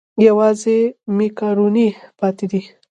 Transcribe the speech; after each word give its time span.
یوازې 0.27 0.77
مېکاروني 1.17 1.87
پاتې 2.19 2.45
ده. 2.51 2.61